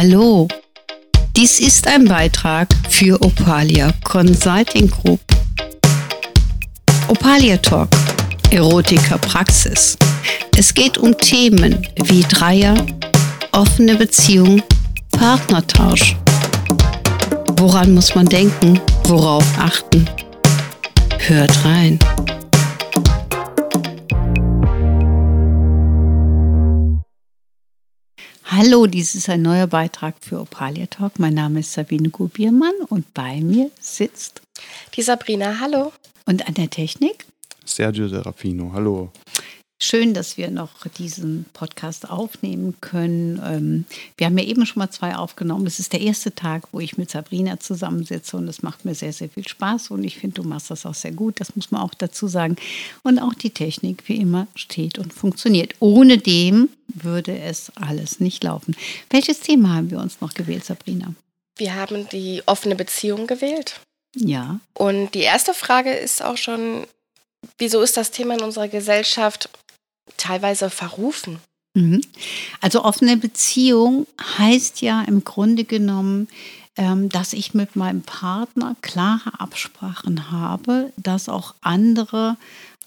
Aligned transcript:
Hallo, 0.00 0.46
dies 1.36 1.58
ist 1.58 1.88
ein 1.88 2.04
Beitrag 2.04 2.68
für 2.88 3.20
Opalia 3.20 3.92
Consulting 4.04 4.88
Group. 4.88 5.18
Opalia 7.08 7.56
Talk, 7.56 7.88
Erotiker 8.52 9.18
Praxis. 9.18 9.98
Es 10.56 10.72
geht 10.72 10.98
um 10.98 11.18
Themen 11.18 11.84
wie 12.04 12.20
Dreier, 12.20 12.76
offene 13.50 13.96
Beziehung, 13.96 14.62
Partnertausch. 15.10 16.14
Woran 17.56 17.92
muss 17.92 18.14
man 18.14 18.26
denken? 18.26 18.80
Worauf 19.02 19.44
achten? 19.58 20.08
Hört 21.18 21.64
rein. 21.64 21.98
Hallo, 28.58 28.88
dies 28.88 29.14
ist 29.14 29.28
ein 29.28 29.42
neuer 29.42 29.68
Beitrag 29.68 30.16
für 30.20 30.40
Opalia 30.40 30.86
Talk. 30.86 31.20
Mein 31.20 31.34
Name 31.34 31.60
ist 31.60 31.74
Sabine 31.74 32.08
Gubiermann 32.08 32.74
und 32.88 33.14
bei 33.14 33.40
mir 33.40 33.70
sitzt 33.80 34.42
die 34.96 35.02
Sabrina. 35.02 35.60
Hallo. 35.60 35.92
Und 36.26 36.48
an 36.48 36.54
der 36.54 36.68
Technik 36.68 37.24
Sergio 37.64 38.08
Serafino. 38.08 38.72
Hallo. 38.72 39.12
Schön, 39.80 40.12
dass 40.12 40.36
wir 40.36 40.50
noch 40.50 40.88
diesen 40.98 41.46
Podcast 41.52 42.10
aufnehmen 42.10 42.74
können. 42.80 43.40
Ähm, 43.44 43.84
wir 44.16 44.26
haben 44.26 44.36
ja 44.36 44.44
eben 44.44 44.66
schon 44.66 44.80
mal 44.80 44.90
zwei 44.90 45.14
aufgenommen. 45.14 45.68
Es 45.68 45.78
ist 45.78 45.92
der 45.92 46.00
erste 46.00 46.34
Tag, 46.34 46.64
wo 46.72 46.80
ich 46.80 46.98
mit 46.98 47.12
Sabrina 47.12 47.60
zusammensitze 47.60 48.36
und 48.36 48.48
es 48.48 48.62
macht 48.62 48.84
mir 48.84 48.96
sehr, 48.96 49.12
sehr 49.12 49.28
viel 49.28 49.46
Spaß 49.46 49.92
und 49.92 50.02
ich 50.02 50.18
finde, 50.18 50.42
du 50.42 50.48
machst 50.48 50.72
das 50.72 50.84
auch 50.84 50.94
sehr 50.94 51.12
gut. 51.12 51.40
Das 51.40 51.54
muss 51.54 51.70
man 51.70 51.80
auch 51.80 51.94
dazu 51.94 52.26
sagen. 52.26 52.56
Und 53.04 53.20
auch 53.20 53.34
die 53.34 53.50
Technik, 53.50 54.02
wie 54.08 54.16
immer, 54.16 54.48
steht 54.56 54.98
und 54.98 55.12
funktioniert. 55.12 55.76
Ohne 55.78 56.18
dem 56.18 56.70
würde 56.88 57.38
es 57.38 57.70
alles 57.76 58.18
nicht 58.18 58.42
laufen. 58.42 58.74
Welches 59.10 59.38
Thema 59.38 59.74
haben 59.74 59.92
wir 59.92 60.00
uns 60.00 60.20
noch 60.20 60.34
gewählt, 60.34 60.64
Sabrina? 60.64 61.14
Wir 61.56 61.76
haben 61.76 62.08
die 62.08 62.42
offene 62.46 62.74
Beziehung 62.74 63.28
gewählt. 63.28 63.80
Ja. 64.16 64.58
Und 64.74 65.14
die 65.14 65.20
erste 65.20 65.54
Frage 65.54 65.92
ist 65.92 66.20
auch 66.20 66.36
schon, 66.36 66.84
wieso 67.58 67.80
ist 67.80 67.96
das 67.96 68.10
Thema 68.10 68.34
in 68.34 68.42
unserer 68.42 68.66
Gesellschaft 68.66 69.48
teilweise 70.16 70.70
verrufen. 70.70 71.38
Mhm. 71.74 72.00
Also 72.60 72.84
offene 72.84 73.16
Beziehung 73.16 74.06
heißt 74.38 74.80
ja 74.80 75.02
im 75.02 75.24
Grunde 75.24 75.64
genommen, 75.64 76.28
ähm, 76.76 77.08
dass 77.08 77.32
ich 77.32 77.54
mit 77.54 77.76
meinem 77.76 78.02
Partner 78.02 78.76
klare 78.82 79.38
Absprachen 79.38 80.30
habe, 80.30 80.92
dass 80.96 81.28
auch 81.28 81.54
andere 81.60 82.36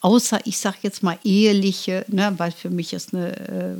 außer 0.01 0.39
ich 0.45 0.57
sage 0.57 0.77
jetzt 0.81 1.03
mal 1.03 1.17
eheliche, 1.23 2.05
ne, 2.07 2.33
weil 2.37 2.51
für 2.51 2.69
mich 2.69 2.93
ist 2.93 3.13
eine, 3.13 3.37
äh, 3.37 3.75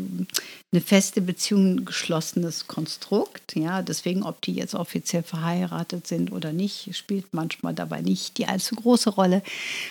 eine 0.71 0.81
feste 0.81 1.21
Beziehung 1.21 1.75
ein 1.75 1.85
geschlossenes 1.85 2.67
Konstrukt. 2.67 3.55
Ja, 3.55 3.81
deswegen, 3.81 4.23
ob 4.23 4.41
die 4.41 4.53
jetzt 4.53 4.75
offiziell 4.75 5.23
verheiratet 5.23 6.07
sind 6.07 6.31
oder 6.31 6.53
nicht, 6.53 6.95
spielt 6.95 7.33
manchmal 7.33 7.73
dabei 7.73 8.01
nicht 8.01 8.37
die 8.37 8.47
allzu 8.47 8.75
große 8.75 9.09
Rolle. 9.09 9.41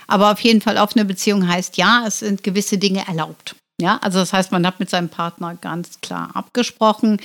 Aber 0.07 0.33
auf 0.33 0.41
jeden 0.41 0.61
Fall 0.63 0.79
offene 0.79 1.05
Beziehung 1.05 1.47
heißt 1.47 1.77
ja, 1.77 2.05
es 2.07 2.21
sind 2.21 2.43
gewisse 2.43 2.79
Dinge 2.79 3.07
erlaubt. 3.07 3.57
Ja, 3.81 3.97
also 4.03 4.19
das 4.19 4.35
heißt, 4.35 4.53
man 4.53 4.67
hat 4.67 4.79
mit 4.79 4.91
seinem 4.91 5.09
Partner 5.09 5.57
ganz 5.59 6.03
klar 6.03 6.31
abgesprochen, 6.35 7.19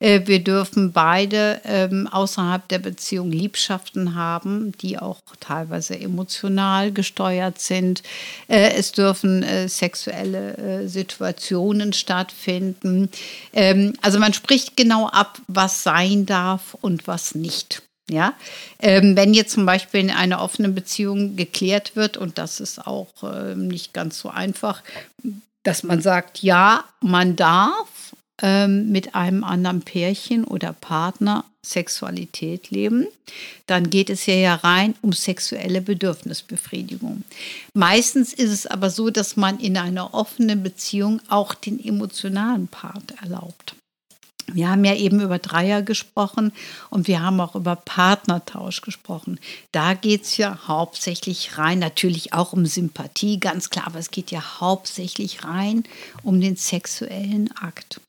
äh, 0.00 0.22
wir 0.24 0.42
dürfen 0.42 0.90
beide 0.90 1.60
ähm, 1.64 2.08
außerhalb 2.08 2.66
der 2.66 2.80
Beziehung 2.80 3.30
Liebschaften 3.30 4.16
haben, 4.16 4.72
die 4.78 4.98
auch 4.98 5.20
teilweise 5.38 5.96
emotional 6.00 6.90
gesteuert 6.90 7.60
sind. 7.60 8.02
Äh, 8.48 8.72
es 8.72 8.90
dürfen 8.90 9.44
äh, 9.44 9.68
sexuelle 9.68 10.56
äh, 10.56 10.88
Situationen 10.88 11.92
stattfinden. 11.92 13.08
Ähm, 13.52 13.92
also 14.02 14.18
man 14.18 14.32
spricht 14.32 14.76
genau 14.76 15.06
ab, 15.06 15.38
was 15.46 15.84
sein 15.84 16.26
darf 16.26 16.76
und 16.80 17.06
was 17.06 17.36
nicht. 17.36 17.82
Ja, 18.08 18.34
ähm, 18.80 19.14
wenn 19.14 19.32
jetzt 19.32 19.52
zum 19.52 19.64
Beispiel 19.64 20.00
in 20.00 20.10
einer 20.10 20.42
offenen 20.42 20.74
Beziehung 20.74 21.36
geklärt 21.36 21.94
wird, 21.94 22.16
und 22.16 22.38
das 22.38 22.58
ist 22.58 22.84
auch 22.84 23.22
äh, 23.22 23.54
nicht 23.54 23.92
ganz 23.92 24.18
so 24.18 24.30
einfach, 24.30 24.82
dass 25.62 25.82
man 25.82 26.00
sagt, 26.00 26.42
ja, 26.42 26.84
man 27.00 27.36
darf 27.36 28.14
ähm, 28.42 28.90
mit 28.90 29.14
einem 29.14 29.44
anderen 29.44 29.82
Pärchen 29.82 30.44
oder 30.44 30.72
Partner 30.72 31.44
Sexualität 31.62 32.70
leben, 32.70 33.06
dann 33.66 33.90
geht 33.90 34.08
es 34.08 34.24
ja, 34.24 34.34
ja 34.34 34.54
rein 34.54 34.94
um 35.02 35.12
sexuelle 35.12 35.82
Bedürfnisbefriedigung. 35.82 37.22
Meistens 37.74 38.32
ist 38.32 38.50
es 38.50 38.66
aber 38.66 38.88
so, 38.88 39.10
dass 39.10 39.36
man 39.36 39.60
in 39.60 39.76
einer 39.76 40.14
offenen 40.14 40.62
Beziehung 40.62 41.20
auch 41.28 41.52
den 41.54 41.82
emotionalen 41.84 42.66
Part 42.66 43.12
erlaubt. 43.22 43.74
Wir 44.54 44.70
haben 44.70 44.84
ja 44.84 44.94
eben 44.94 45.20
über 45.20 45.38
Dreier 45.38 45.82
gesprochen 45.82 46.52
und 46.90 47.08
wir 47.08 47.22
haben 47.22 47.40
auch 47.40 47.54
über 47.54 47.76
Partnertausch 47.76 48.80
gesprochen. 48.80 49.38
Da 49.72 49.94
geht 49.94 50.24
es 50.24 50.36
ja 50.36 50.58
hauptsächlich 50.66 51.58
rein, 51.58 51.78
natürlich 51.78 52.32
auch 52.32 52.52
um 52.52 52.66
Sympathie, 52.66 53.40
ganz 53.40 53.70
klar, 53.70 53.86
aber 53.86 53.98
es 53.98 54.10
geht 54.10 54.30
ja 54.30 54.60
hauptsächlich 54.60 55.44
rein 55.44 55.84
um 56.22 56.40
den 56.40 56.56
sexuellen 56.56 57.50
Akt. 57.56 58.00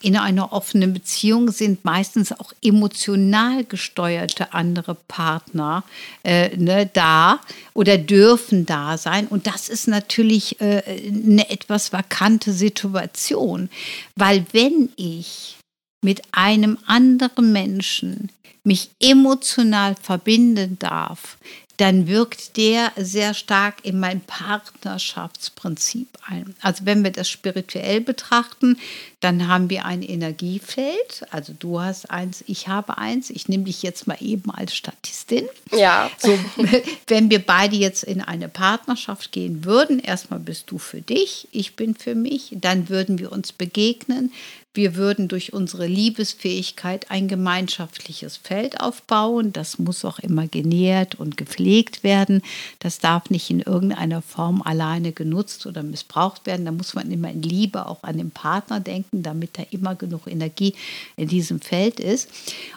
In 0.00 0.16
einer 0.16 0.52
offenen 0.52 0.92
Beziehung 0.92 1.50
sind 1.50 1.84
meistens 1.84 2.32
auch 2.32 2.52
emotional 2.62 3.64
gesteuerte 3.64 4.52
andere 4.52 4.94
Partner 4.94 5.84
äh, 6.22 6.56
ne, 6.56 6.88
da 6.92 7.40
oder 7.74 7.98
dürfen 7.98 8.64
da 8.64 8.96
sein. 8.96 9.26
Und 9.26 9.46
das 9.46 9.68
ist 9.68 9.88
natürlich 9.88 10.60
äh, 10.60 10.82
eine 11.08 11.50
etwas 11.50 11.92
vakante 11.92 12.52
Situation, 12.52 13.68
weil 14.14 14.46
wenn 14.52 14.90
ich 14.96 15.57
mit 16.00 16.22
einem 16.32 16.78
anderen 16.86 17.52
Menschen 17.52 18.30
mich 18.64 18.90
emotional 19.00 19.96
verbinden 20.00 20.78
darf, 20.78 21.38
dann 21.78 22.08
wirkt 22.08 22.56
der 22.56 22.92
sehr 22.96 23.34
stark 23.34 23.84
in 23.84 24.00
mein 24.00 24.20
Partnerschaftsprinzip 24.20 26.08
ein. 26.26 26.56
Also 26.60 26.86
wenn 26.86 27.04
wir 27.04 27.12
das 27.12 27.28
spirituell 27.28 28.00
betrachten, 28.00 28.78
dann 29.20 29.46
haben 29.46 29.70
wir 29.70 29.84
ein 29.84 30.02
Energiefeld. 30.02 31.24
Also 31.30 31.54
du 31.56 31.80
hast 31.80 32.10
eins, 32.10 32.42
ich 32.48 32.66
habe 32.66 32.98
eins. 32.98 33.30
Ich 33.30 33.48
nehme 33.48 33.62
dich 33.64 33.84
jetzt 33.84 34.08
mal 34.08 34.18
eben 34.20 34.50
als 34.50 34.74
Statistin. 34.74 35.48
Ja. 35.70 36.10
So, 36.18 36.36
wenn 37.06 37.30
wir 37.30 37.38
beide 37.38 37.76
jetzt 37.76 38.02
in 38.02 38.22
eine 38.22 38.48
Partnerschaft 38.48 39.30
gehen 39.30 39.64
würden, 39.64 40.00
erstmal 40.00 40.40
bist 40.40 40.72
du 40.72 40.78
für 40.78 41.00
dich, 41.00 41.46
ich 41.52 41.76
bin 41.76 41.94
für 41.94 42.16
mich, 42.16 42.56
dann 42.60 42.88
würden 42.88 43.20
wir 43.20 43.30
uns 43.30 43.52
begegnen. 43.52 44.32
Wir 44.74 44.96
würden 44.96 45.28
durch 45.28 45.54
unsere 45.54 45.86
Liebesfähigkeit 45.86 47.10
ein 47.10 47.26
gemeinschaftliches 47.26 48.36
Feld 48.36 48.80
aufbauen. 48.80 49.52
Das 49.52 49.78
muss 49.78 50.04
auch 50.04 50.18
immer 50.18 50.46
genährt 50.46 51.14
und 51.14 51.36
gepflegt 51.38 52.04
werden. 52.04 52.42
Das 52.78 52.98
darf 52.98 53.30
nicht 53.30 53.50
in 53.50 53.60
irgendeiner 53.60 54.20
Form 54.20 54.60
alleine 54.62 55.12
genutzt 55.12 55.66
oder 55.66 55.82
missbraucht 55.82 56.46
werden. 56.46 56.66
Da 56.66 56.72
muss 56.72 56.94
man 56.94 57.10
immer 57.10 57.30
in 57.30 57.42
Liebe 57.42 57.86
auch 57.86 58.02
an 58.02 58.18
den 58.18 58.30
Partner 58.30 58.78
denken, 58.78 59.22
damit 59.22 59.58
da 59.58 59.64
immer 59.70 59.94
genug 59.94 60.26
Energie 60.26 60.74
in 61.16 61.28
diesem 61.28 61.60
Feld 61.60 61.98
ist. 61.98 62.28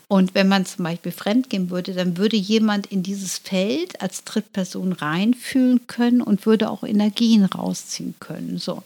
Und 0.07 0.33
wenn 0.33 0.47
man 0.47 0.65
zum 0.65 0.85
Beispiel 0.85 1.11
fremdgehen 1.11 1.69
würde, 1.69 1.93
dann 1.93 2.17
würde 2.17 2.37
jemand 2.37 2.87
in 2.87 3.03
dieses 3.03 3.37
Feld 3.37 4.01
als 4.01 4.23
Drittperson 4.23 4.93
reinfühlen 4.93 5.87
können 5.87 6.21
und 6.21 6.45
würde 6.45 6.69
auch 6.69 6.83
Energien 6.83 7.43
rausziehen 7.45 8.15
können. 8.19 8.57
So. 8.57 8.81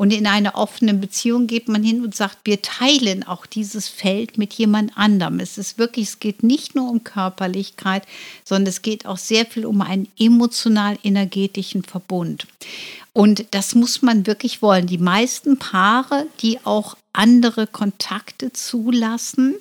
Und 0.00 0.14
in 0.14 0.26
einer 0.26 0.54
offenen 0.54 0.98
Beziehung 0.98 1.46
geht 1.46 1.68
man 1.68 1.84
hin 1.84 2.02
und 2.02 2.14
sagt, 2.14 2.38
wir 2.44 2.62
teilen 2.62 3.22
auch 3.22 3.44
dieses 3.44 3.86
Feld 3.86 4.38
mit 4.38 4.54
jemand 4.54 4.96
anderem. 4.96 5.40
Es 5.40 5.58
ist 5.58 5.76
wirklich, 5.76 6.08
es 6.08 6.20
geht 6.20 6.42
nicht 6.42 6.74
nur 6.74 6.88
um 6.88 7.04
Körperlichkeit, 7.04 8.04
sondern 8.42 8.68
es 8.68 8.80
geht 8.80 9.04
auch 9.04 9.18
sehr 9.18 9.44
viel 9.44 9.66
um 9.66 9.82
einen 9.82 10.08
emotional-energetischen 10.18 11.82
Verbund. 11.82 12.46
Und 13.12 13.44
das 13.50 13.74
muss 13.74 14.00
man 14.00 14.26
wirklich 14.26 14.62
wollen. 14.62 14.86
Die 14.86 14.96
meisten 14.96 15.58
Paare, 15.58 16.24
die 16.40 16.64
auch 16.64 16.96
andere 17.12 17.66
Kontakte 17.66 18.54
zulassen, 18.54 19.56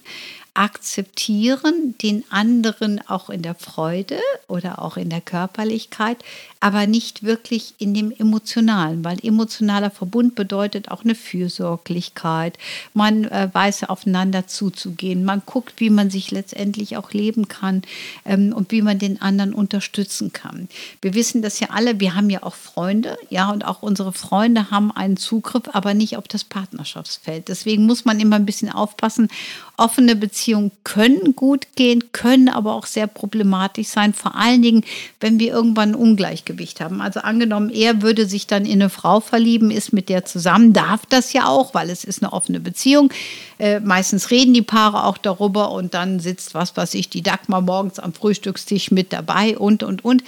akzeptieren 0.60 1.96
den 2.02 2.26
anderen 2.30 3.00
auch 3.08 3.30
in 3.30 3.42
der 3.42 3.56
Freude 3.56 4.20
oder 4.50 4.82
auch 4.82 4.98
in 4.98 5.10
der 5.10 5.22
Körperlichkeit, 5.22 6.18
aber 6.60 6.86
nicht 6.86 7.24
wirklich 7.24 7.76
in 7.78 7.94
dem 7.94 8.12
emotionalen, 8.12 9.06
weil 9.06 9.26
emotionaler 9.26 9.90
Verbund 9.90 10.36
bedeutet 10.36 10.92
auch 10.92 11.06
eine 11.06 11.16
Fürsorglichkeit. 11.16 12.58
Man 12.94 13.24
äh, 13.24 13.48
weiß 13.54 13.86
aufeinander 13.86 14.48
zuzugehen, 14.48 15.24
man 15.24 15.44
guckt, 15.46 15.76
wie 15.78 15.90
man 15.90 16.10
sich 16.10 16.30
letztendlich 16.30 16.98
auch 16.98 17.14
leben 17.14 17.48
kann 17.48 17.84
ähm, 18.26 18.52
und 18.52 18.74
wie 18.74 18.82
man 18.82 19.00
den 19.00 19.22
anderen 19.22 19.54
unterstützen 19.54 20.34
kann. 20.34 20.68
Wir 21.02 21.14
wissen 21.14 21.42
das 21.42 21.62
ja 21.62 21.70
alle, 21.70 22.02
wir 22.02 22.16
haben 22.16 22.30
ja 22.30 22.44
auch 22.44 22.56
Freunde, 22.56 23.18
ja, 23.30 23.50
und 23.50 23.64
auch 23.64 23.82
unsere 23.82 24.12
Freunde 24.12 24.72
haben 24.72 24.92
einen 24.92 25.16
Zugriff, 25.16 25.70
aber 25.72 25.94
nicht 25.94 26.18
auf 26.18 26.28
das 26.28 26.44
Partnerschaftsfeld. 26.44 27.48
Deswegen 27.48 27.86
muss 27.86 28.04
man 28.04 28.20
immer 28.20 28.36
ein 28.36 28.46
bisschen 28.46 28.70
aufpassen, 28.70 29.30
offene 29.78 30.18
Beziehungen 30.18 30.49
Beziehungen 30.50 30.72
können 30.84 31.36
gut 31.36 31.68
gehen, 31.76 32.12
können 32.12 32.50
aber 32.50 32.74
auch 32.74 32.88
sehr 32.88 33.06
problematisch 33.06 33.88
sein, 33.88 34.14
vor 34.14 34.36
allen 34.36 34.64
Dingen, 34.64 34.84
wenn 35.20 35.38
wir 35.38 35.52
irgendwann 35.52 35.90
ein 35.90 35.96
Ungleichgewicht 35.96 36.82
haben. 36.82 37.02
Also 37.02 37.20
angenommen, 37.20 37.70
er 37.70 38.02
würde 38.02 38.26
sich 38.26 38.48
dann 38.48 38.66
in 38.66 38.82
eine 38.82 38.90
Frau 38.90 39.20
verlieben, 39.20 39.70
ist 39.70 39.94
mit 39.94 40.10
der 40.10 40.26
zusammen, 40.26 40.74
darf 40.74 41.06
das 41.06 41.34
ja 41.34 41.48
auch, 41.48 41.76
weil 41.76 41.92
es 41.92 42.04
ist 42.04 42.24
eine 42.24 42.34
offene 42.34 42.60
Beziehung. 42.60 43.14
Äh, 43.60 43.80
meistens 43.80 44.32
reden 44.32 44.56
die 44.56 44.64
Paare 44.64 45.04
auch 45.04 45.20
darüber 45.20 45.72
und 45.72 45.94
dann 45.94 46.20
sitzt, 46.20 46.56
was 46.56 46.76
weiß 46.76 46.96
ich, 46.96 47.10
die 47.10 47.22
Dagmar 47.22 47.62
morgens 47.62 48.00
am 48.00 48.14
Frühstückstisch 48.14 48.90
mit 48.90 49.14
dabei 49.14 49.56
und, 49.56 49.84
und, 49.84 50.04
und. 50.04 50.24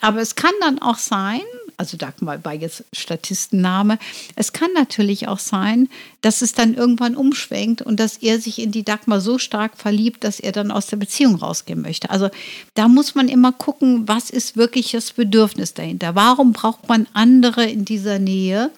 Aber 0.00 0.22
es 0.22 0.36
kann 0.36 0.52
dann 0.60 0.78
auch 0.78 0.98
sein, 0.98 1.42
also 1.76 1.96
Dagmar 1.96 2.44
war 2.44 2.54
jetzt 2.54 2.84
Statistenname. 2.92 3.98
Es 4.34 4.52
kann 4.52 4.72
natürlich 4.74 5.28
auch 5.28 5.38
sein, 5.38 5.88
dass 6.22 6.42
es 6.42 6.52
dann 6.52 6.74
irgendwann 6.74 7.16
umschwenkt 7.16 7.82
und 7.82 8.00
dass 8.00 8.18
er 8.18 8.40
sich 8.40 8.58
in 8.58 8.72
die 8.72 8.82
Dagmar 8.82 9.20
so 9.20 9.38
stark 9.38 9.76
verliebt, 9.76 10.24
dass 10.24 10.40
er 10.40 10.52
dann 10.52 10.70
aus 10.70 10.86
der 10.86 10.96
Beziehung 10.96 11.36
rausgehen 11.36 11.82
möchte. 11.82 12.10
Also 12.10 12.30
da 12.74 12.88
muss 12.88 13.14
man 13.14 13.28
immer 13.28 13.52
gucken, 13.52 14.08
was 14.08 14.30
ist 14.30 14.56
wirklich 14.56 14.92
das 14.92 15.12
Bedürfnis 15.12 15.74
dahinter? 15.74 16.14
Warum 16.14 16.52
braucht 16.52 16.88
man 16.88 17.06
andere 17.12 17.64
in 17.64 17.84
dieser 17.84 18.18
Nähe? 18.18 18.70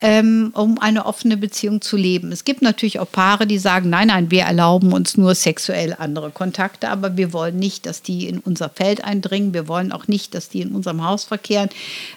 Ähm, 0.00 0.50
um 0.54 0.78
eine 0.78 1.04
offene 1.04 1.36
Beziehung 1.36 1.82
zu 1.82 1.96
leben. 1.96 2.32
Es 2.32 2.44
gibt 2.44 2.62
natürlich 2.62 3.00
auch 3.00 3.10
Paare, 3.10 3.46
die 3.46 3.58
sagen, 3.58 3.90
nein, 3.90 4.08
nein, 4.08 4.30
wir 4.30 4.42
erlauben 4.42 4.92
uns 4.92 5.16
nur 5.16 5.34
sexuell 5.34 5.94
andere 5.98 6.30
Kontakte, 6.30 6.88
aber 6.88 7.16
wir 7.16 7.32
wollen 7.32 7.58
nicht, 7.58 7.84
dass 7.84 8.00
die 8.00 8.26
in 8.26 8.38
unser 8.38 8.70
Feld 8.70 9.04
eindringen. 9.04 9.52
Wir 9.52 9.68
wollen 9.68 9.92
auch 9.92 10.08
nicht, 10.08 10.34
dass 10.34 10.48
die 10.48 10.62
in 10.62 10.72
unserem 10.72 11.04
Haus 11.04 11.24
verkehren. 11.24 11.68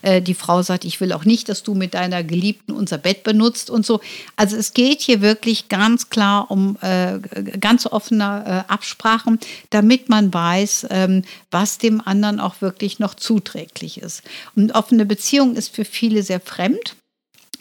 Äh, 0.02 0.22
die 0.22 0.34
Frau 0.34 0.62
sagt, 0.62 0.86
ich 0.86 1.02
will 1.02 1.12
auch 1.12 1.26
nicht, 1.26 1.50
dass 1.50 1.64
du 1.64 1.74
mit 1.74 1.94
deiner 1.94 2.24
Geliebten 2.24 2.72
unser 2.72 2.98
Bett 2.98 3.24
benutzt 3.24 3.70
und 3.70 3.86
so. 3.86 4.00
Also 4.38 4.56
es 4.56 4.74
geht 4.74 5.02
hier 5.02 5.22
wirklich 5.22 5.68
ganz 5.68 6.10
klar 6.10 6.50
um 6.52 6.78
äh, 6.82 7.20
ganz 7.60 7.86
offene 7.86 8.66
äh, 8.68 8.72
Absprachen, 8.72 9.40
damit 9.72 10.08
man 10.08 10.34
weiß, 10.34 10.88
ähm, 10.90 11.24
was 11.52 11.80
dem 11.80 12.00
anderen 12.00 12.40
auch 12.40 12.62
wirklich 12.62 13.00
noch 13.00 13.14
zuträglich 13.14 14.02
ist. 14.02 14.24
Und 14.56 14.74
offene 14.74 15.06
Beziehung 15.06 15.56
ist 15.56 15.76
für 15.76 15.84
viele 15.86 16.24
sehr 16.24 16.40
fremd. 16.40 16.96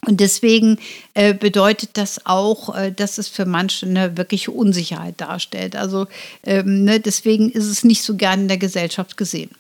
Und 0.07 0.19
deswegen 0.19 0.79
äh, 1.15 1.33
bedeutet 1.33 1.91
das 1.95 2.27
auch, 2.27 2.75
äh, 2.77 2.91
dass 2.91 3.19
es 3.19 3.29
für 3.29 3.47
manche 3.47 3.87
eine 3.87 4.17
wirkliche 4.17 4.51
Unsicherheit 4.51 5.21
darstellt. 5.21 5.77
Also 5.77 6.07
ähm, 6.45 6.85
ne, 6.85 6.99
deswegen 6.99 7.51
ist 7.53 7.67
es 7.67 7.85
nicht 7.85 8.03
so 8.03 8.17
gern 8.17 8.43
in 8.43 8.49
der 8.49 8.59
Gesellschaft 8.59 9.17
gesehen. 9.17 9.51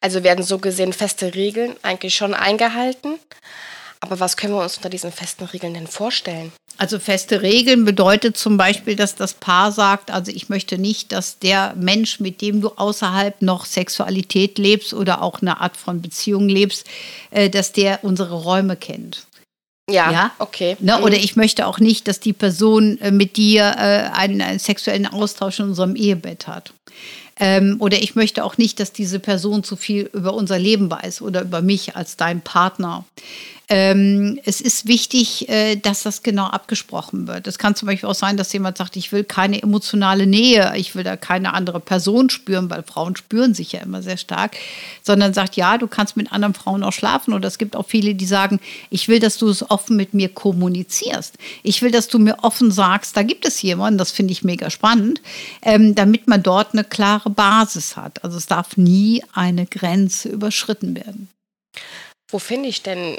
Also 0.00 0.22
werden 0.22 0.44
so 0.44 0.58
gesehen 0.58 0.92
feste 0.92 1.34
Regeln 1.34 1.74
eigentlich 1.82 2.14
schon 2.14 2.34
eingehalten. 2.34 3.18
Aber 3.98 4.20
was 4.20 4.36
können 4.36 4.54
wir 4.54 4.62
uns 4.62 4.76
unter 4.76 4.90
diesen 4.90 5.10
festen 5.10 5.44
Regeln 5.44 5.74
denn 5.74 5.86
vorstellen? 5.86 6.52
Also 6.76 6.98
feste 6.98 7.42
Regeln 7.42 7.84
bedeutet 7.84 8.36
zum 8.36 8.56
Beispiel, 8.56 8.96
dass 8.96 9.14
das 9.14 9.34
Paar 9.34 9.72
sagt, 9.72 10.10
also 10.10 10.30
ich 10.30 10.48
möchte 10.48 10.76
nicht, 10.76 11.12
dass 11.12 11.38
der 11.38 11.74
Mensch, 11.76 12.20
mit 12.20 12.40
dem 12.40 12.60
du 12.60 12.68
außerhalb 12.70 13.40
noch 13.42 13.64
Sexualität 13.64 14.58
lebst 14.58 14.92
oder 14.92 15.22
auch 15.22 15.40
eine 15.40 15.60
Art 15.60 15.76
von 15.76 16.02
Beziehung 16.02 16.48
lebst, 16.48 16.86
äh, 17.30 17.48
dass 17.48 17.72
der 17.72 18.04
unsere 18.04 18.34
Räume 18.34 18.76
kennt. 18.76 19.26
Ja, 19.88 20.10
ja? 20.10 20.30
okay. 20.38 20.76
Ne? 20.80 21.00
Oder 21.02 21.18
mhm. 21.18 21.24
ich 21.24 21.36
möchte 21.36 21.66
auch 21.66 21.78
nicht, 21.78 22.08
dass 22.08 22.20
die 22.20 22.32
Person 22.32 22.98
äh, 23.00 23.10
mit 23.10 23.36
dir 23.36 23.64
äh, 23.76 24.10
einen, 24.16 24.40
einen, 24.40 24.58
sexuellen 24.58 25.06
Austausch 25.06 25.60
in 25.60 25.66
unserem 25.66 25.94
Ehebett 25.94 26.46
hat. 26.46 26.72
Ähm, 27.38 27.76
oder 27.80 27.98
ich 27.98 28.14
möchte 28.14 28.44
auch 28.44 28.56
nicht, 28.56 28.80
dass 28.80 28.92
diese 28.92 29.18
Person 29.18 29.64
zu 29.64 29.76
viel 29.76 30.08
über 30.12 30.34
unser 30.34 30.58
Leben 30.58 30.90
weiß 30.90 31.20
oder 31.20 31.42
über 31.42 31.62
mich 31.62 31.96
als 31.96 32.16
dein 32.16 32.40
Partner. 32.40 33.04
Ähm, 33.70 34.38
es 34.44 34.60
ist 34.60 34.86
wichtig, 34.86 35.48
äh, 35.48 35.76
dass 35.76 36.02
das 36.02 36.22
genau 36.22 36.44
abgesprochen 36.44 37.26
wird. 37.26 37.46
Es 37.46 37.56
kann 37.56 37.74
zum 37.74 37.86
Beispiel 37.86 38.10
auch 38.10 38.14
sein, 38.14 38.36
dass 38.36 38.52
jemand 38.52 38.76
sagt, 38.76 38.94
ich 38.96 39.10
will 39.10 39.24
keine 39.24 39.62
emotionale 39.62 40.26
Nähe, 40.26 40.74
ich 40.76 40.94
will 40.94 41.02
da 41.02 41.16
keine 41.16 41.54
andere 41.54 41.80
Person 41.80 42.28
spüren, 42.28 42.68
weil 42.68 42.82
Frauen 42.82 43.16
spüren 43.16 43.54
sich 43.54 43.72
ja 43.72 43.80
immer 43.80 44.02
sehr 44.02 44.18
stark, 44.18 44.56
sondern 45.02 45.32
sagt, 45.32 45.56
ja, 45.56 45.78
du 45.78 45.86
kannst 45.88 46.14
mit 46.18 46.30
anderen 46.30 46.52
Frauen 46.52 46.82
auch 46.82 46.92
schlafen. 46.92 47.32
Oder 47.32 47.48
es 47.48 47.56
gibt 47.56 47.74
auch 47.74 47.86
viele, 47.86 48.14
die 48.14 48.26
sagen, 48.26 48.60
ich 48.90 49.08
will, 49.08 49.18
dass 49.18 49.38
du 49.38 49.48
es 49.48 49.70
offen 49.70 49.96
mit 49.96 50.12
mir 50.12 50.28
kommunizierst. 50.28 51.38
Ich 51.62 51.80
will, 51.80 51.90
dass 51.90 52.08
du 52.08 52.18
mir 52.18 52.44
offen 52.44 52.70
sagst, 52.70 53.16
da 53.16 53.22
gibt 53.22 53.46
es 53.46 53.62
jemanden, 53.62 53.96
das 53.96 54.10
finde 54.10 54.32
ich 54.32 54.44
mega 54.44 54.68
spannend, 54.68 55.22
ähm, 55.62 55.94
damit 55.94 56.28
man 56.28 56.42
dort 56.42 56.74
eine 56.74 56.84
klare 56.84 57.30
Basis 57.30 57.96
hat. 57.96 58.22
Also 58.24 58.36
es 58.36 58.46
darf 58.46 58.76
nie 58.76 59.24
eine 59.32 59.64
Grenze 59.64 60.28
überschritten 60.28 60.94
werden. 60.94 61.28
Wo 62.30 62.38
finde 62.38 62.68
ich 62.68 62.82
denn 62.82 63.16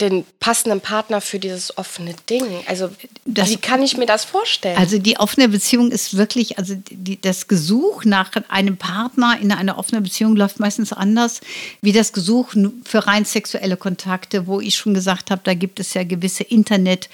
den 0.00 0.24
passenden 0.40 0.80
Partner 0.80 1.20
für 1.20 1.38
dieses 1.38 1.76
offene 1.78 2.14
Ding? 2.28 2.44
Also 2.66 2.90
das, 3.24 3.48
wie 3.48 3.56
kann 3.56 3.82
ich 3.82 3.96
mir 3.96 4.06
das 4.06 4.24
vorstellen? 4.24 4.76
Also 4.76 4.98
die 4.98 5.18
offene 5.18 5.48
Beziehung 5.48 5.90
ist 5.90 6.16
wirklich, 6.16 6.58
also 6.58 6.74
die, 6.90 7.20
das 7.20 7.46
Gesuch 7.46 8.04
nach 8.04 8.32
einem 8.48 8.76
Partner 8.76 9.38
in 9.40 9.52
einer 9.52 9.78
offenen 9.78 10.02
Beziehung 10.02 10.36
läuft 10.36 10.58
meistens 10.60 10.92
anders 10.92 11.40
wie 11.80 11.92
das 11.92 12.12
Gesuch 12.12 12.54
für 12.84 13.06
rein 13.06 13.24
sexuelle 13.24 13.76
Kontakte, 13.76 14.46
wo 14.46 14.60
ich 14.60 14.74
schon 14.74 14.94
gesagt 14.94 15.30
habe, 15.30 15.42
da 15.44 15.54
gibt 15.54 15.78
es 15.80 15.94
ja 15.94 16.04
gewisse 16.04 16.42
Internet 16.42 17.08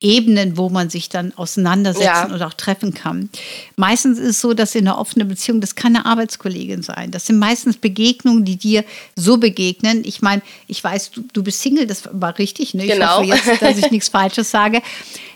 Ebenen, 0.00 0.56
wo 0.58 0.68
man 0.68 0.90
sich 0.90 1.08
dann 1.08 1.32
auseinandersetzen 1.36 2.04
ja. 2.28 2.34
oder 2.34 2.48
auch 2.48 2.54
treffen 2.54 2.92
kann. 2.92 3.30
Meistens 3.76 4.18
ist 4.18 4.28
es 4.28 4.40
so, 4.40 4.52
dass 4.52 4.74
in 4.74 4.86
einer 4.86 4.98
offenen 4.98 5.28
Beziehung, 5.28 5.60
das 5.60 5.76
kann 5.76 5.96
eine 5.96 6.04
Arbeitskollegin 6.04 6.82
sein. 6.82 7.10
Das 7.10 7.26
sind 7.26 7.38
meistens 7.38 7.76
Begegnungen, 7.76 8.44
die 8.44 8.56
dir 8.56 8.84
so 9.16 9.38
begegnen. 9.38 10.02
Ich 10.04 10.20
meine, 10.20 10.42
ich 10.66 10.82
weiß, 10.84 11.12
du, 11.12 11.24
du 11.32 11.42
bist 11.42 11.62
Single, 11.62 11.86
das 11.86 12.02
war 12.12 12.38
richtig. 12.38 12.74
Ne? 12.74 12.84
Ich 12.84 12.92
genau. 12.92 13.18
hoffe 13.18 13.26
jetzt, 13.28 13.62
dass 13.62 13.78
ich 13.78 13.90
nichts 13.90 14.08
Falsches 14.14 14.50
sage. 14.50 14.82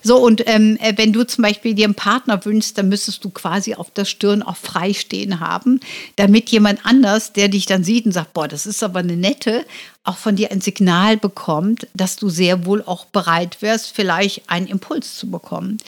So, 0.02 0.18
und 0.18 0.42
ähm, 0.46 0.76
äh, 0.82 0.92
wenn 0.96 1.12
du 1.12 1.26
zum 1.26 1.42
Beispiel 1.42 1.74
dir 1.74 1.86
einen 1.86 1.94
Partner 1.94 2.44
wünschst, 2.44 2.76
dann 2.76 2.88
müsstest 2.88 3.24
du 3.24 3.30
quasi 3.30 3.74
auf 3.74 3.90
der 3.90 4.04
Stirn 4.04 4.42
auch 4.42 4.56
freistehen 4.56 5.40
haben, 5.40 5.80
damit 6.16 6.50
jemand 6.50 6.84
anders, 6.84 7.32
der 7.32 7.48
dich 7.48 7.66
dann 7.66 7.84
sieht 7.84 8.06
und 8.06 8.12
sagt, 8.12 8.34
boah, 8.34 8.48
das 8.48 8.66
ist 8.66 8.82
aber 8.82 9.00
eine 9.00 9.16
nette, 9.16 9.64
auch 10.08 10.16
von 10.16 10.36
dir 10.36 10.50
ein 10.50 10.60
Signal 10.60 11.16
bekommt, 11.16 11.86
dass 11.94 12.16
du 12.16 12.30
sehr 12.30 12.64
wohl 12.64 12.82
auch 12.82 13.04
bereit 13.04 13.60
wärst, 13.60 13.94
vielleicht 13.94 14.48
einen 14.48 14.66
Impuls 14.66 15.16
zu 15.16 15.30
bekommen. 15.30 15.78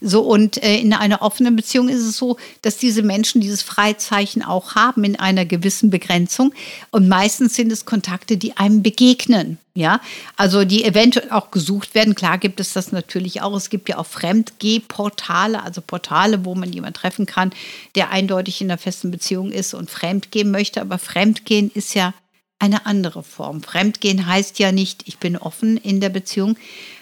So 0.00 0.22
und 0.22 0.62
äh, 0.62 0.78
in 0.78 0.92
einer 0.94 1.20
offenen 1.22 1.56
Beziehung 1.56 1.88
ist 1.88 2.00
es 2.02 2.16
so, 2.16 2.38
dass 2.62 2.78
diese 2.78 3.02
Menschen 3.02 3.40
dieses 3.40 3.62
Freizeichen 3.62 4.42
auch 4.42 4.74
haben 4.74 5.04
in 5.04 5.16
einer 5.16 5.44
gewissen 5.44 5.90
Begrenzung 5.90 6.54
und 6.90 7.08
meistens 7.08 7.54
sind 7.54 7.70
es 7.70 7.84
Kontakte, 7.84 8.36
die 8.36 8.56
einem 8.56 8.82
begegnen. 8.82 9.58
Ja, 9.74 10.00
also 10.36 10.64
die 10.64 10.84
eventuell 10.84 11.30
auch 11.30 11.50
gesucht 11.50 11.94
werden. 11.94 12.14
Klar 12.14 12.38
gibt 12.38 12.60
es 12.60 12.72
das 12.72 12.92
natürlich 12.92 13.42
auch. 13.42 13.54
Es 13.54 13.68
gibt 13.68 13.90
ja 13.90 13.98
auch 13.98 14.06
Fremdgeh-Portale, 14.06 15.62
also 15.62 15.82
Portale, 15.82 16.46
wo 16.46 16.54
man 16.54 16.72
jemanden 16.72 16.94
treffen 16.94 17.26
kann, 17.26 17.50
der 17.94 18.08
eindeutig 18.08 18.62
in 18.62 18.70
einer 18.70 18.78
festen 18.78 19.10
Beziehung 19.10 19.52
ist 19.52 19.74
und 19.74 19.90
fremdgehen 19.90 20.50
möchte. 20.50 20.80
Aber 20.80 20.96
Fremdgehen 20.98 21.70
ist 21.74 21.94
ja 21.94 22.14
eine 22.58 22.86
andere 22.86 23.22
Form. 23.22 23.62
Fremdgehen 23.62 24.26
heißt 24.26 24.58
ja 24.58 24.72
nicht, 24.72 25.06
ich 25.06 25.18
bin 25.18 25.36
offen 25.36 25.76
in 25.76 26.00
der 26.00 26.08
Beziehung 26.08 26.56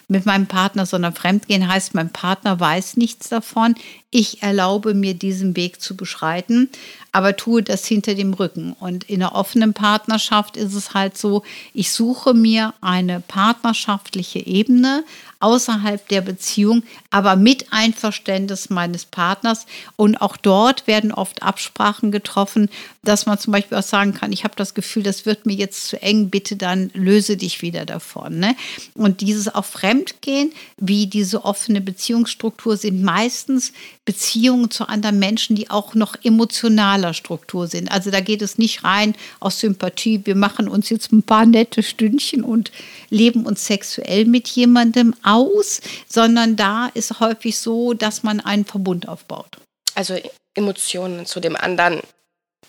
mit 0.08 0.26
meinem 0.26 0.46
Partner, 0.46 0.86
sondern 0.86 1.14
Fremdgehen 1.14 1.68
heißt, 1.68 1.94
mein 1.94 2.10
Partner 2.10 2.58
weiß 2.58 2.96
nichts 2.96 3.28
davon. 3.28 3.74
Ich 4.16 4.44
erlaube 4.44 4.94
mir, 4.94 5.14
diesen 5.14 5.56
Weg 5.56 5.80
zu 5.80 5.96
beschreiten, 5.96 6.68
aber 7.10 7.36
tue 7.36 7.64
das 7.64 7.84
hinter 7.84 8.14
dem 8.14 8.32
Rücken. 8.32 8.72
Und 8.78 9.02
in 9.10 9.20
einer 9.20 9.34
offenen 9.34 9.74
Partnerschaft 9.74 10.56
ist 10.56 10.74
es 10.74 10.94
halt 10.94 11.18
so, 11.18 11.42
ich 11.72 11.90
suche 11.90 12.32
mir 12.32 12.74
eine 12.80 13.18
partnerschaftliche 13.18 14.38
Ebene, 14.38 15.02
außerhalb 15.44 16.08
der 16.08 16.22
Beziehung, 16.22 16.84
aber 17.10 17.36
mit 17.36 17.66
Einverständnis 17.70 18.70
meines 18.70 19.04
Partners. 19.04 19.66
Und 19.96 20.22
auch 20.22 20.36
dort 20.38 20.86
werden 20.86 21.12
oft 21.12 21.42
Absprachen 21.42 22.10
getroffen, 22.10 22.70
dass 23.02 23.26
man 23.26 23.38
zum 23.38 23.52
Beispiel 23.52 23.76
auch 23.76 23.82
sagen 23.82 24.14
kann, 24.14 24.32
ich 24.32 24.44
habe 24.44 24.54
das 24.56 24.72
Gefühl, 24.74 25.02
das 25.02 25.26
wird 25.26 25.44
mir 25.44 25.54
jetzt 25.54 25.88
zu 25.88 26.00
eng, 26.00 26.30
bitte 26.30 26.56
dann 26.56 26.90
löse 26.94 27.36
dich 27.36 27.60
wieder 27.60 27.84
davon. 27.84 28.38
Ne? 28.38 28.56
Und 28.94 29.20
dieses 29.20 29.54
auch 29.54 29.66
Fremdgehen, 29.66 30.52
wie 30.78 31.06
diese 31.08 31.44
offene 31.44 31.82
Beziehungsstruktur 31.82 32.78
sind 32.78 33.02
meistens 33.02 33.72
Beziehungen 34.04 34.70
zu 34.70 34.86
anderen 34.88 35.18
Menschen, 35.18 35.56
die 35.56 35.70
auch 35.70 35.94
noch 35.94 36.16
emotionaler 36.22 37.14
Struktur 37.14 37.66
sind. 37.66 37.90
Also 37.90 38.10
da 38.10 38.20
geht 38.20 38.42
es 38.42 38.58
nicht 38.58 38.84
rein 38.84 39.14
aus 39.40 39.60
Sympathie, 39.60 40.20
wir 40.24 40.34
machen 40.34 40.68
uns 40.68 40.90
jetzt 40.90 41.12
ein 41.12 41.22
paar 41.22 41.46
nette 41.46 41.82
Stündchen 41.82 42.44
und 42.44 42.70
leben 43.08 43.46
uns 43.46 43.66
sexuell 43.66 44.26
mit 44.26 44.48
jemandem 44.48 45.14
aus, 45.22 45.80
sondern 46.06 46.56
da 46.56 46.90
ist 46.92 47.20
häufig 47.20 47.58
so, 47.58 47.94
dass 47.94 48.22
man 48.22 48.40
einen 48.40 48.64
Verbund 48.64 49.08
aufbaut. 49.08 49.56
Also 49.94 50.18
Emotionen 50.54 51.24
zu 51.24 51.40
dem 51.40 51.56
anderen 51.56 52.00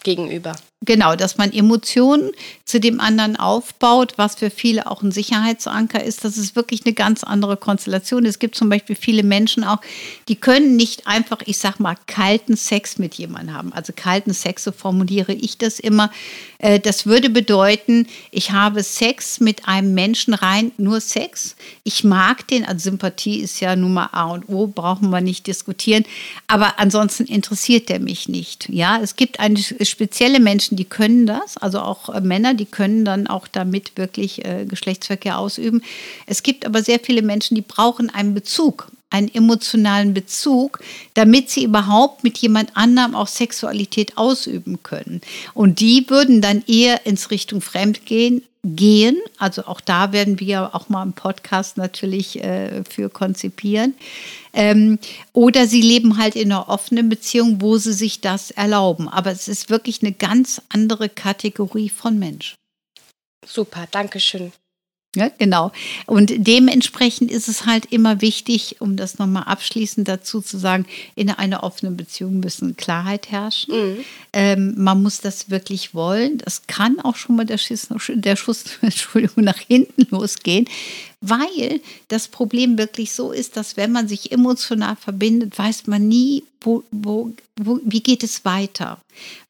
gegenüber. 0.05 0.55
Genau, 0.85 1.15
dass 1.15 1.37
man 1.37 1.51
Emotionen 1.51 2.31
zu 2.63 2.79
dem 2.79 2.99
anderen 2.99 3.37
aufbaut, 3.37 4.13
was 4.17 4.35
für 4.35 4.51
viele 4.51 4.89
auch 4.89 5.01
ein 5.01 5.11
Sicherheitsanker 5.11 6.03
ist. 6.03 6.23
Das 6.23 6.37
ist 6.37 6.55
wirklich 6.55 6.85
eine 6.85 6.93
ganz 6.93 7.23
andere 7.23 7.57
Konstellation. 7.57 8.25
Es 8.25 8.39
gibt 8.39 8.55
zum 8.55 8.69
Beispiel 8.69 8.95
viele 8.95 9.23
Menschen 9.23 9.63
auch, 9.63 9.79
die 10.27 10.35
können 10.35 10.75
nicht 10.75 11.07
einfach, 11.07 11.39
ich 11.45 11.57
sag 11.57 11.79
mal, 11.79 11.95
kalten 12.05 12.55
Sex 12.55 12.99
mit 12.99 13.15
jemandem 13.15 13.55
haben. 13.55 13.73
Also 13.73 13.93
kalten 13.95 14.33
Sex, 14.33 14.63
so 14.63 14.71
formuliere 14.71 15.33
ich 15.33 15.57
das 15.57 15.79
immer. 15.79 16.11
Äh, 16.59 16.79
das 16.79 17.05
würde 17.05 17.29
bedeuten, 17.29 18.07
ich 18.29 18.51
habe 18.51 18.83
Sex 18.83 19.39
mit 19.39 19.67
einem 19.67 19.93
Menschen 19.93 20.33
rein, 20.33 20.71
nur 20.77 21.01
Sex. 21.01 21.55
Ich 21.83 22.03
mag 22.03 22.47
den, 22.47 22.63
also 22.63 22.83
Sympathie 22.89 23.39
ist 23.39 23.59
ja 23.59 23.75
nun 23.75 23.93
mal 23.93 24.09
A 24.11 24.25
und 24.25 24.49
O, 24.49 24.67
brauchen 24.67 25.09
wir 25.09 25.21
nicht 25.21 25.47
diskutieren. 25.47 26.05
Aber 26.47 26.79
ansonsten 26.79 27.25
interessiert 27.25 27.89
der 27.89 27.99
mich 27.99 28.29
nicht. 28.29 28.69
Ja, 28.69 28.99
es 29.01 29.15
gibt 29.15 29.39
eine 29.39 29.57
spezielle 29.95 30.41
Menschen, 30.41 30.75
die 30.75 30.83
können 30.83 31.25
das, 31.25 31.55
also 31.55 31.79
auch 31.79 32.09
äh, 32.09 32.19
Männer, 32.19 32.53
die 32.53 32.65
können 32.65 33.05
dann 33.05 33.27
auch 33.27 33.47
damit 33.47 33.93
wirklich 33.95 34.43
äh, 34.43 34.65
Geschlechtsverkehr 34.65 35.39
ausüben. 35.39 35.81
Es 36.25 36.43
gibt 36.43 36.65
aber 36.65 36.83
sehr 36.83 36.99
viele 36.99 37.21
Menschen, 37.21 37.55
die 37.55 37.61
brauchen 37.61 38.09
einen 38.09 38.33
Bezug, 38.33 38.91
einen 39.09 39.33
emotionalen 39.33 40.13
Bezug, 40.13 40.79
damit 41.13 41.49
sie 41.49 41.63
überhaupt 41.63 42.25
mit 42.25 42.37
jemand 42.39 42.75
anderem 42.75 43.15
auch 43.15 43.27
Sexualität 43.27 44.17
ausüben 44.17 44.83
können. 44.83 45.21
Und 45.53 45.79
die 45.79 46.09
würden 46.09 46.41
dann 46.41 46.61
eher 46.67 47.05
ins 47.05 47.31
Richtung 47.31 47.61
Fremdgehen 47.61 48.43
gehen. 48.65 49.17
Also 49.37 49.65
auch 49.65 49.79
da 49.79 50.11
werden 50.11 50.39
wir 50.39 50.73
auch 50.73 50.89
mal 50.89 51.03
im 51.03 51.13
Podcast 51.13 51.77
natürlich 51.77 52.43
äh, 52.43 52.83
für 52.83 53.09
konzipieren. 53.09 53.93
Ähm, 54.53 54.97
oder 55.33 55.67
sie 55.67 55.81
leben 55.81 56.17
halt 56.17 56.35
in 56.35 56.51
einer 56.51 56.67
offenen 56.67 57.09
Beziehung, 57.09 57.61
wo 57.61 57.77
sie 57.77 57.93
sich 57.93 58.21
das 58.21 58.51
erlauben. 58.51 59.07
Aber 59.07 59.31
es 59.31 59.47
ist 59.47 59.69
wirklich 59.69 60.01
eine 60.01 60.13
ganz 60.13 60.61
andere 60.69 61.09
Kategorie 61.09 61.89
von 61.89 62.17
Mensch. 62.17 62.55
Super, 63.45 63.87
danke 63.91 64.19
schön. 64.19 64.51
Ja, 65.15 65.31
genau. 65.37 65.71
Und 66.05 66.33
dementsprechend 66.35 67.31
ist 67.31 67.47
es 67.47 67.65
halt 67.65 67.85
immer 67.91 68.21
wichtig, 68.21 68.77
um 68.79 68.97
das 68.97 69.17
nochmal 69.17 69.43
abschließend 69.43 70.07
dazu 70.07 70.41
zu 70.41 70.57
sagen, 70.57 70.85
in 71.15 71.29
einer 71.29 71.63
offenen 71.63 71.97
Beziehung 71.97 72.39
müssen 72.39 72.75
Klarheit 72.75 73.31
herrschen. 73.31 73.73
Mhm. 73.73 73.97
Ähm, 74.33 74.73
man 74.77 75.01
muss 75.01 75.21
das 75.21 75.49
wirklich 75.49 75.93
wollen. 75.93 76.37
Das 76.39 76.67
kann 76.67 76.99
auch 76.99 77.15
schon 77.15 77.35
mal 77.35 77.45
der 77.45 77.57
Schuss, 77.57 77.87
der 78.09 78.35
Schuss 78.35 78.65
Entschuldigung, 78.81 79.43
nach 79.43 79.59
hinten 79.59 80.07
losgehen, 80.09 80.67
weil 81.29 81.81
das 82.07 82.27
Problem 82.27 82.77
wirklich 82.77 83.11
so 83.13 83.31
ist, 83.31 83.57
dass 83.57 83.77
wenn 83.77 83.91
man 83.91 84.07
sich 84.07 84.31
emotional 84.31 84.95
verbindet, 84.95 85.57
weiß 85.57 85.87
man 85.87 86.07
nie, 86.07 86.43
wo, 86.65 86.83
wo, 86.91 87.31
wo, 87.57 87.79
wie 87.83 88.01
geht 88.01 88.23
es 88.23 88.43
weiter? 88.43 88.99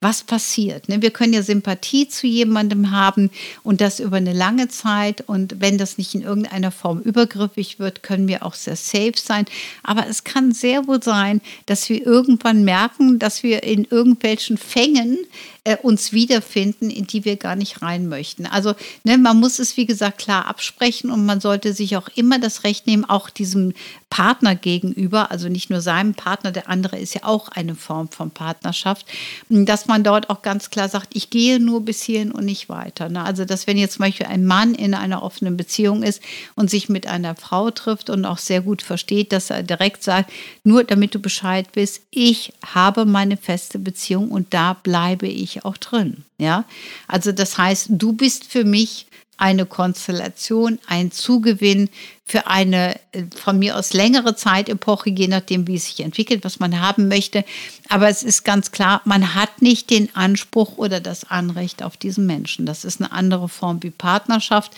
Was 0.02 0.24
passiert? 0.24 0.90
Ne? 0.90 1.02
Wir 1.02 1.12
können 1.12 1.34
ja 1.34 1.42
Sympathie 1.42 2.08
zu 2.08 2.28
jemandem 2.28 2.92
haben 2.92 3.32
und 3.64 3.82
das 3.82 4.00
über 4.00 4.18
eine 4.18 4.34
lange 4.34 4.68
Zeit. 4.68 5.24
Und 5.28 5.60
wenn 5.60 5.78
das 5.78 5.98
nicht 5.98 6.14
in 6.14 6.22
irgendeiner 6.22 6.72
Form 6.72 7.00
übergriffig 7.00 7.80
wird, 7.80 8.04
können 8.04 8.28
wir 8.28 8.46
auch 8.46 8.54
sehr 8.54 8.76
safe 8.76 9.14
sein. 9.16 9.46
Aber 9.82 10.08
es 10.08 10.24
kann 10.24 10.52
sehr 10.52 10.88
wohl 10.88 11.02
sein, 11.02 11.42
dass 11.66 11.90
wir 11.90 12.06
irgendwann 12.06 12.64
merken, 12.64 13.18
dass 13.18 13.44
wir 13.44 13.64
in 13.64 13.86
irgendwelchen 13.86 14.58
Fängen 14.58 15.18
äh, 15.66 15.78
uns 15.78 16.14
wiederfinden, 16.14 16.90
in 16.90 17.08
die 17.08 17.26
wir 17.26 17.36
gar 17.36 17.56
nicht 17.56 17.82
rein 17.82 18.08
möchten. 18.08 18.46
Also 18.46 18.76
ne, 19.04 19.18
man 19.18 19.40
muss 19.40 19.60
es, 19.60 19.76
wie 19.78 19.86
gesagt, 19.86 20.20
klar 20.20 20.46
absprechen 20.46 21.12
und 21.12 21.26
man 21.26 21.42
sollte 21.42 21.74
sich 21.74 21.98
auch 21.98 22.08
immer 22.16 22.40
das 22.40 22.64
Recht 22.64 22.88
nehmen, 22.88 23.04
auch 23.04 23.30
diesem 23.30 23.74
Partner 24.10 24.56
gegenüber, 24.56 25.32
also 25.32 25.50
nicht 25.50 25.70
nur 25.70 25.82
seinem 25.82 26.14
Partner, 26.14 26.52
der 26.52 26.70
andere 26.70 26.98
ist 26.98 27.16
ja 27.16 27.24
auch 27.24 27.50
eine 27.50 27.76
Form 27.76 28.10
von 28.10 28.32
Partnerschaft, 28.32 29.06
dass 29.50 29.88
man 29.88 30.04
dort 30.04 30.30
auch 30.30 30.42
ganz 30.42 30.70
klar 30.70 30.88
sagt, 30.88 31.16
ich 31.16 31.32
gehe 31.32 31.60
nur 31.60 31.84
bis 31.84 32.02
hierhin 32.04 32.32
und 32.32 32.46
nicht 32.46 32.70
weiter. 32.70 33.10
Ne? 33.10 33.24
Also, 33.24 33.44
dass 33.44 33.68
wenn 33.68 33.78
jetzt 33.78 33.96
zum 33.96 34.06
Beispiel 34.06 34.28
ein 34.28 34.46
Mann 34.46 34.76
in 34.76 34.94
einer 34.94 35.24
offenen 35.24 35.58
Beziehung 35.58 36.04
ist 36.04 36.22
und 36.56 36.70
sich 36.70 36.88
mit 36.88 37.08
einer 37.08 37.36
Frau 37.36 37.72
trifft 37.72 38.10
und 38.10 38.24
auch 38.24 38.38
sehr 38.38 38.62
gut 38.62 38.82
versteht, 38.82 39.32
dass 39.32 39.50
er 39.50 39.64
direkt 39.64 40.04
sagt, 40.04 40.32
nur 40.64 40.84
damit 40.84 41.16
du 41.16 41.20
Bescheid 41.20 41.72
bist, 41.74 42.04
ich 42.12 42.54
habe 42.66 43.06
meine 43.06 43.36
feste 43.36 43.80
Beziehung 43.80 44.30
und 44.30 44.54
da 44.54 44.74
bleibe 44.74 45.28
ich 45.28 45.55
auch 45.64 45.78
drin. 45.78 46.26
Ja, 46.38 46.66
also 47.08 47.32
das 47.32 47.58
heißt, 47.58 47.88
du 47.90 48.14
bist 48.14 48.46
für 48.46 48.66
mich 48.66 49.06
eine 49.38 49.66
Konstellation, 49.66 50.80
ein 50.88 51.12
Zugewinn 51.12 51.90
für 52.26 52.48
eine 52.48 52.96
äh, 53.12 53.24
von 53.36 53.60
mir 53.60 53.78
aus 53.78 53.94
längere 53.94 54.36
Zeitepoche, 54.36 55.10
je 55.10 55.28
nachdem, 55.28 55.68
wie 55.68 55.76
es 55.76 55.86
sich 55.86 56.00
entwickelt, 56.00 56.44
was 56.44 56.60
man 56.60 56.80
haben 56.80 57.08
möchte. 57.08 57.44
Aber 57.90 58.08
es 58.08 58.24
ist 58.24 58.44
ganz 58.44 58.72
klar, 58.72 59.02
man 59.06 59.36
hat 59.36 59.62
nicht 59.62 59.90
den 59.90 60.14
Anspruch 60.16 60.78
oder 60.78 61.00
das 61.00 61.30
Anrecht 61.30 61.84
auf 61.84 61.98
diesen 61.98 62.26
Menschen. 62.26 62.66
Das 62.66 62.86
ist 62.86 63.02
eine 63.02 63.12
andere 63.12 63.50
Form 63.50 63.84
wie 63.84 63.92
Partnerschaft. 63.92 64.72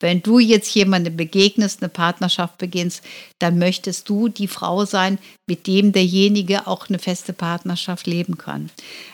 Wenn 0.00 0.22
du 0.22 0.38
jetzt 0.38 0.74
jemandem 0.74 1.16
begegnest, 1.16 1.82
eine 1.82 1.88
Partnerschaft 1.88 2.56
beginnst, 2.58 3.02
dann 3.40 3.58
möchtest 3.58 4.08
du 4.08 4.28
die 4.28 4.48
Frau 4.48 4.84
sein, 4.84 5.18
mit 5.48 5.66
dem 5.66 5.92
derjenige 5.92 6.66
auch 6.66 6.88
eine 6.88 6.98
feste 6.98 7.32
Partnerschaft 7.32 8.06
leben 8.06 8.38
kann. 8.38 8.70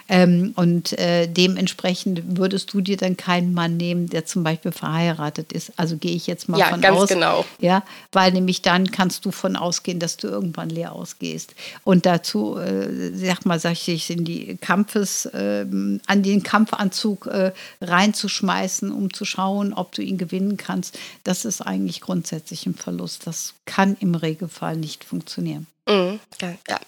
Ähm, 0.07 0.53
und 0.57 0.99
äh, 0.99 1.26
dementsprechend 1.26 2.37
würdest 2.37 2.73
du 2.75 2.83
dir 2.83 2.99
dann 2.99 3.17
keinen 3.17 3.55
Mann 3.55 3.79
nehmen, 3.79 4.09
der 4.11 4.26
zum 4.26 4.43
Beispiel 4.43 4.73
verheiratet 4.73 5.53
ist. 5.53 5.73
Also 5.76 5.97
gehe 5.97 6.14
ich 6.14 6.26
jetzt 6.26 6.49
mal 6.49 6.59
ja, 6.59 6.67
von 6.67 6.81
ganz 6.83 6.99
aus. 6.99 7.09
Genau. 7.09 7.45
Ja, 7.59 7.83
weil 8.12 8.33
nämlich 8.33 8.61
dann 8.61 8.91
kannst 8.91 9.25
du 9.25 9.31
von 9.31 9.57
ausgehen, 9.57 10.00
dass 10.00 10.19
du 10.19 10.26
irgendwann 10.26 10.69
leer 10.69 10.93
ausgehst. 10.93 11.55
Und 11.85 12.05
dazu, 12.05 12.59
äh, 12.59 13.12
sag 13.14 13.47
mal, 13.47 13.59
sag 13.59 13.88
ich, 13.88 14.11
in 14.11 14.25
die 14.25 14.57
Kampfes, 14.61 15.25
äh, 15.26 15.64
an 16.07 16.23
den 16.23 16.43
Kampfanzug 16.43 17.26
äh, 17.26 17.53
reinzuschmeißen, 17.81 18.93
um 18.93 19.12
zu 19.12 19.25
schauen, 19.25 19.73
ob 19.73 19.93
du 19.93 20.03
ihn 20.03 20.19
gewinnen 20.19 20.59
kannst, 20.59 20.99
das 21.25 21.47
ist 21.47 21.62
eigentlich 21.62 22.03
grundsätzlich 22.03 22.67
ein 22.67 22.75
Verlust. 22.75 23.26
Das 23.26 23.55
kann 23.64 23.97
im 24.00 24.14
Regelfall 24.14 24.76
nicht 24.76 25.05
funktionieren. 25.05 25.67
Mhm, 25.88 26.21
ja, 26.41 26.55
ja. 26.69 26.81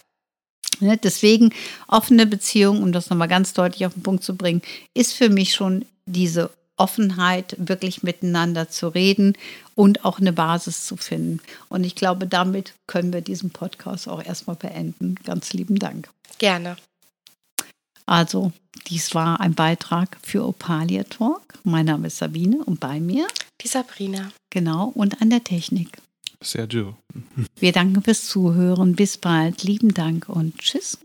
Ne, 0.80 0.98
deswegen 0.98 1.54
offene 1.88 2.26
Beziehung, 2.26 2.82
um 2.82 2.92
das 2.92 3.08
nochmal 3.08 3.28
ganz 3.28 3.54
deutlich 3.54 3.86
auf 3.86 3.94
den 3.94 4.02
Punkt 4.02 4.22
zu 4.22 4.36
bringen, 4.36 4.62
ist 4.92 5.14
für 5.14 5.30
mich 5.30 5.54
schon 5.54 5.86
diese 6.04 6.50
Offenheit, 6.76 7.56
wirklich 7.58 8.02
miteinander 8.02 8.68
zu 8.68 8.88
reden 8.88 9.36
und 9.74 10.04
auch 10.04 10.18
eine 10.18 10.32
Basis 10.32 10.84
zu 10.84 10.96
finden. 10.96 11.40
Und 11.68 11.84
ich 11.84 11.94
glaube, 11.94 12.26
damit 12.26 12.74
können 12.86 13.12
wir 13.12 13.22
diesen 13.22 13.50
Podcast 13.50 14.08
auch 14.08 14.22
erstmal 14.22 14.56
beenden. 14.56 15.14
Ganz 15.24 15.52
lieben 15.54 15.78
Dank. 15.78 16.10
Gerne. 16.38 16.76
Also, 18.04 18.52
dies 18.88 19.14
war 19.14 19.40
ein 19.40 19.54
Beitrag 19.54 20.18
für 20.22 20.46
Opalia 20.46 21.04
Talk. 21.04 21.42
Mein 21.64 21.86
Name 21.86 22.08
ist 22.08 22.18
Sabine 22.18 22.58
und 22.64 22.78
bei 22.78 23.00
mir 23.00 23.26
die 23.62 23.68
Sabrina. 23.68 24.30
Genau, 24.50 24.92
und 24.94 25.20
an 25.22 25.30
der 25.30 25.42
Technik. 25.42 25.98
Sergio. 26.46 26.96
Wir 27.58 27.72
danken 27.72 28.02
fürs 28.02 28.26
Zuhören. 28.26 28.94
Bis 28.94 29.16
bald. 29.16 29.62
Lieben 29.62 29.94
Dank 29.94 30.28
und 30.28 30.58
tschüss. 30.58 30.98